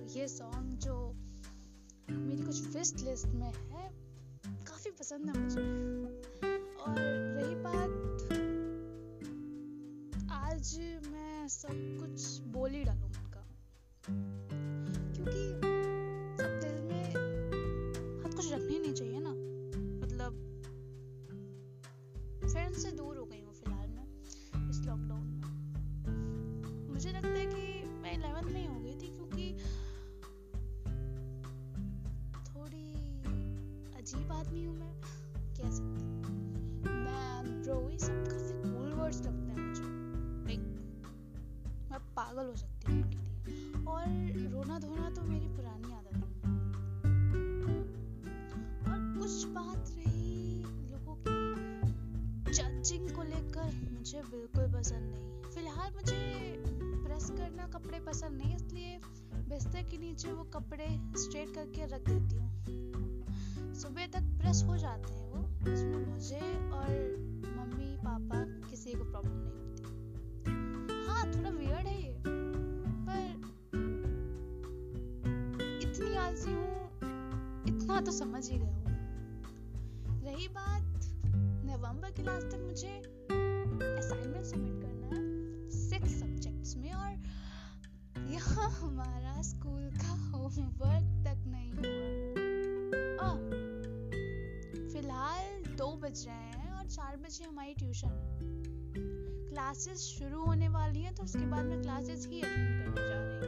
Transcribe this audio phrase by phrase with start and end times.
[0.00, 1.14] ये सॉन्ग जो
[2.10, 3.90] मेरी कुछ विस्ट लिस्ट में है,
[4.64, 5.60] काफ़ी पसंद है मुझे।
[6.74, 6.94] और
[7.36, 7.90] रही बात,
[10.32, 13.44] आज मैं सब कुछ बोल ही डालू उनका।
[34.44, 34.92] आदमी हूँ मैं।
[35.56, 36.00] कह सकते
[36.84, 39.84] मैं ब्रो ये सब काफ़ी कूल वर्ड्स लगते हैं मुझे।
[40.46, 40.60] लाइक
[41.90, 43.32] मैं पागल हो सकती हूँ उनके लिए।
[43.86, 44.02] और
[44.52, 46.22] रोना धोना तो मेरी पुरानी आदत है।
[48.84, 56.20] और कुछ बात रही लोगों की। जजिंग को लेकर मुझे बिल्कुल पसंद नहीं फ़िलहाल मुझे
[57.04, 59.00] प्रेस करना कपड़े पसंद नहीं, इसलिए
[59.48, 60.86] बिस्तर के नीचे वो कपड़े
[61.18, 63.13] स्ट्रेट करके रख देती हूँ।
[63.74, 66.90] सुबह तक प्रेस हो जाते हैं वो उसमें मुझे और
[67.56, 69.82] मम्मी, पापा किसी को प्रॉब्लम नहीं होती।
[71.06, 72.14] हाँ थोड़ा वियर्ड है ये,
[73.06, 73.22] पर
[75.82, 76.78] इतनी आलसी हूँ,
[77.68, 78.82] इतना तो समझ ही गया हूँ।
[80.24, 81.10] रही बात
[81.66, 82.96] नवंबर के लास्ट तक मुझे
[83.98, 84.83] असाइनमेंट सबमिट
[96.14, 98.38] बज रहे हैं और चार बजे हमारी ट्यूशन है।
[99.48, 103.36] क्लासेस शुरू होने वाली हैं तो उसके बाद मैं क्लासेस ही अटेंड करने जा रही
[103.36, 103.44] हूँ।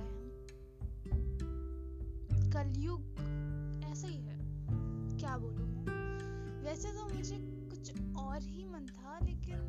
[0.00, 0.10] है।
[2.50, 3.00] कलयुग
[3.84, 4.38] ऐसा ही है,
[5.18, 5.56] क्या बोलूँ?
[5.56, 9.60] मैं वैसे तो मुझे कुछ और ही मन था, लेकिन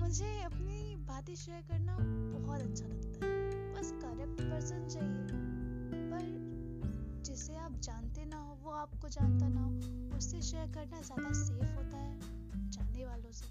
[0.00, 1.96] मुझे अपनी बातें शेयर करना
[2.38, 3.30] बहुत अच्छा लगता है।
[3.74, 5.26] बस करेक्ट पर्सन चाहिए।
[6.10, 9.70] पर जिसे आप जानते ना हो, वो आपको जानता ना हो,
[10.16, 12.18] उससे शेयर करना ज़्यादा सेफ़ होता है
[12.70, 13.46] जानने वालों से।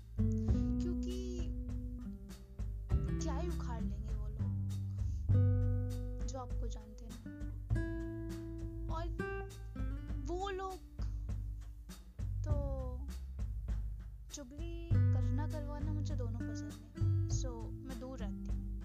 [0.81, 1.17] क्योंकि
[3.23, 4.53] क्या ही उखाड़ लेंगे वो लोग
[6.27, 7.17] जो आपको जानते ना
[8.95, 9.05] और
[10.25, 10.88] वो लोग
[14.39, 18.79] चुगली करना करवाना मुझे दोनों पसंद है सो so, मैं दूर रहती हूँ।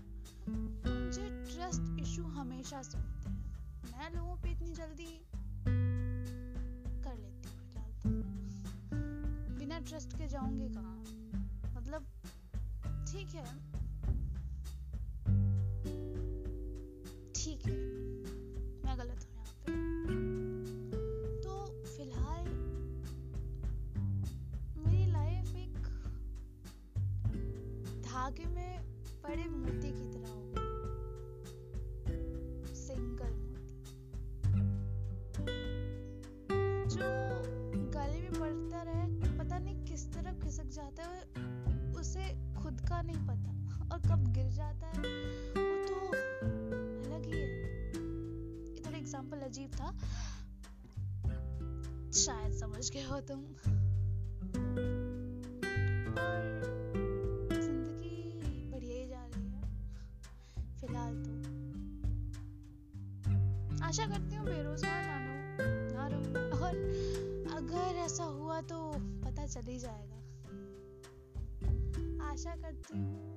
[1.04, 5.26] मुझे ट्रस्ट इशू हमेशा से होते हैं। मैं लोगों पे इतनी जल्दी
[7.02, 11.04] कर लेती हूँ फ़िलहाल तो। बिना ट्रस्ट के जाऊँगी कहाँ?
[11.74, 12.02] मतलब
[13.12, 13.56] ठीक है।
[17.32, 17.93] ठीक है।
[28.34, 28.82] धागे में
[29.22, 30.68] पड़े मोती की तरह हो गई।
[32.74, 33.92] सिंगल मोती।
[36.88, 37.10] जो
[37.90, 39.04] गले में पड़ता रहे,
[39.38, 41.20] पता नहीं किस तरफ़ खिसक जाता है,
[41.92, 42.24] उसे
[42.54, 43.50] खुद का नहीं पता।
[43.94, 45.94] और कब गिर जाता है, वो तो
[47.06, 47.48] अलग ही है।
[48.68, 49.96] ये थोड़ा एग्ज़ाम्पल अजीब था।
[52.14, 53.40] शायद समझ गए हो तुम।
[56.14, 56.73] और
[63.84, 66.76] आशा करती हूँ बेरोजगार ना रहूँ ना रहूँ। और
[67.56, 70.14] अगर ऐसा हुआ तो पता चल ही जाएगा।
[72.30, 73.34] आशा करती हूँ।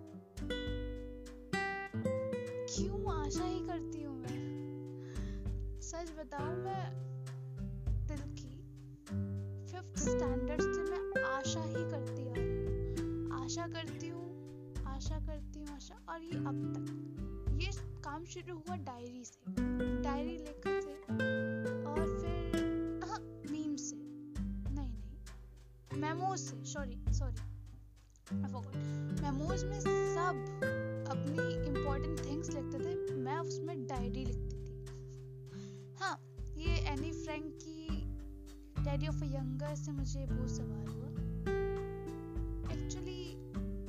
[2.69, 5.79] क्यों आशा ही करती हूँ मैं?
[5.81, 6.91] सच बताऊँ मैं
[8.07, 8.53] दिल की
[9.71, 14.25] फिफ्थ स्टैंडर्ड से मैं आशा ही करती आ रही हूँ। आशा करती हूँ,
[14.87, 17.71] आशा करती हूँ, आशा। और ये अब तक। ये
[18.03, 19.39] काम शुरू हुआ डायरी से।
[20.03, 20.93] डायरी लेखन से
[21.85, 23.19] और फिर हाँ
[23.51, 27.55] मीम से। नहीं नहीं, मेमोज से सॉरी सॉरी
[29.21, 30.35] मेमोज में सब
[31.11, 34.65] अपनी इम्पोर्टेंट थिंग्स लिखते थे, मैं उसमें डायरी लिखती थी।
[35.99, 36.15] हाँ
[36.57, 37.87] ये एनी फ्रैंक की
[38.83, 41.09] डैडी ऑफ़ अ यंगर से मुझे बहुत सवाल हुआ।
[42.73, 43.35] एक्चुअली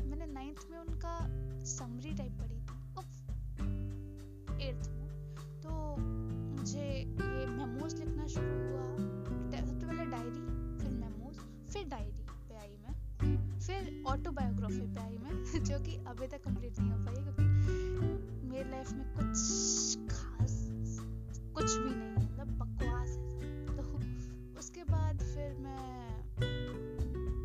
[0.08, 1.18] मैंने नाइन्थ में उनका
[1.66, 2.57] समरी टाइप पढ़ी
[4.68, 5.08] एट्थ में।
[5.62, 8.86] तो मुझे ये मेमोज लिखना शुरू हुआ।
[9.50, 10.40] सबसे तो पहले डायरी
[10.80, 11.34] फिर मेमोज
[11.72, 16.78] फिर डायरी पे आई मैं। फिर ऑटोबायोग्राफी पे आई मैं, जो कि अभी तक कंप्लीट
[16.78, 20.54] नहीं हो पाई, क्योंकि मेरी लाइफ में कुछ खास,
[21.54, 26.22] कुछ भी नहीं मतलब बकवास है तो उसके बाद फिर मैं,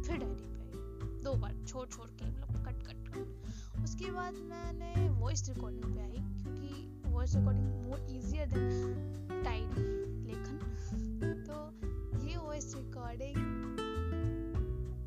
[0.04, 4.34] फिर डायरी पे आई। दो बार छोड़ छोड़ के मतलब कट कट कट उसके बाद
[4.34, 9.84] मैंने वॉइस रिकॉर्डिंग पे आई, क्योंकि voice recording more easier than diary
[10.28, 10.58] लेखन।
[11.48, 11.58] तो
[12.26, 13.38] ये वॉइस रिकॉर्डिंग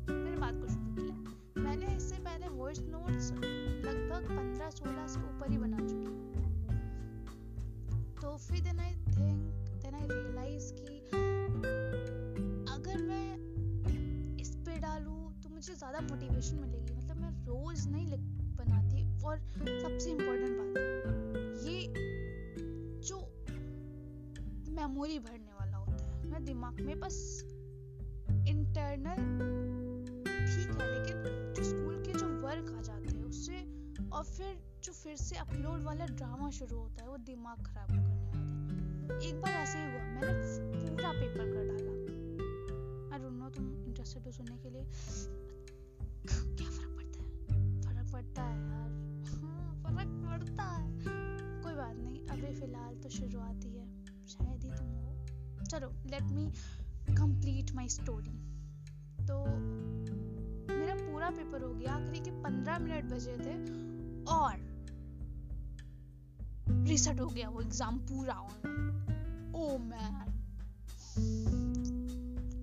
[0.09, 5.51] मैंने बात को शुरू की मैंने इससे पहले वॉइस नोट्स लगभग पंद्रह सोलह से ऊपर
[5.51, 6.15] ही बना चुकी
[8.21, 9.39] तो फिर then I think
[9.83, 10.95] then I realise कि
[12.73, 13.27] अगर मैं
[14.41, 18.23] इस पे डालूं तो मुझे ज़्यादा मोटिवेशन मिलेगी। मतलब मैं रोज़ नहीं लिख
[18.57, 19.39] बनाती और
[19.81, 20.73] सबसे इम्पोर्टेंट बात,
[21.67, 21.77] ये
[23.07, 23.19] जो
[24.75, 27.17] मेमोरी भरने वाला होता है, मैं दिमाग में बस
[28.47, 29.19] इंटरनल
[30.47, 33.57] ठीक है, लेकिन जो स्कूल के जो वर्क आ जाते हैं, उससे
[34.09, 34.51] और फिर
[34.83, 39.29] जो फिर से अपलोड वाला ड्रामा शुरू होता है, वो दिमाग खराब करने वाला है।
[39.29, 40.31] एक बार ऐसे ही हुआ, मैंने
[40.89, 41.91] पूरा पेपर कर डाला।
[43.15, 44.83] आई डोंट नो तुम इंटरेस्टेड हो सुनने के लिए?
[55.67, 56.45] चलो let me
[57.15, 58.35] complete my story
[59.27, 59.35] तो
[60.69, 63.55] मेरा पूरा पेपर हो गया, आखिरी के पंद्रह मिनट बचे थे
[64.33, 64.65] और
[66.87, 70.27] रिसेट हो गया वो एग्ज़ाम पूरा ऑनलाइन ओ मैन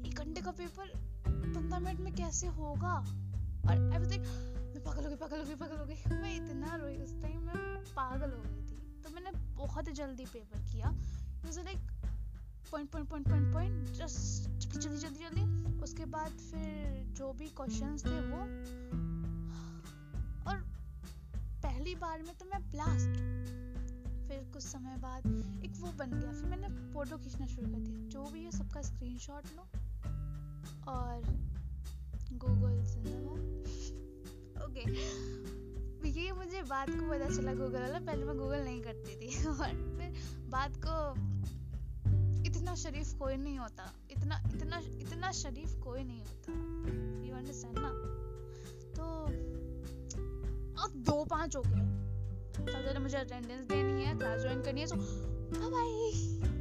[0.07, 0.93] एक घंटे का पेपर
[1.27, 2.95] पंद्रह मिनट में कैसे होगा?
[3.65, 6.35] और आई वाज लाइक मैं पागल हो गई, पागल हो गई, पागल हो गई। मैं
[6.37, 10.95] इतना रोई उस टाइम मैं पागल हो गई थी। तो मैंने बहुत जल्दी पेपर किया।
[11.47, 11.79] Like
[12.75, 18.05] point point point point point just जल्दी जल्दी जल्दी। उसके बाद फिर जो भी क्वेश्चंस
[18.05, 18.39] थे वो।
[20.51, 20.57] और
[21.63, 23.19] पहली बार में तो मैं ब्लास्ट
[24.29, 25.27] फिर कुछ समय बाद
[25.65, 28.83] एक वो बन गया। फिर मैंने फ़ोटो खींचना शुरू कर दिया। जो भी है सबका
[28.83, 29.63] स्क्रीनशॉट लो।
[30.93, 31.23] और
[32.33, 32.81] गूगल
[34.65, 34.91] ओके
[36.11, 39.69] ये मुझे बात को पता चला गूगल वाला। पहले मैं गूगल नहीं करती थी। और
[39.69, 40.15] फिर
[40.49, 41.34] बात को
[42.65, 46.53] इतना शरीफ कोई नहीं होता। इतना इतना इतना शरीफ कोई नहीं होता।
[47.27, 47.91] यू अंडरस्टैंड ना?
[48.97, 49.03] तो
[50.83, 51.83] अब दो पाँच हो गए
[52.65, 56.54] पहले मुझे अटेंडेंस देनी है क्लास ज्वाइन करनी है सो बाय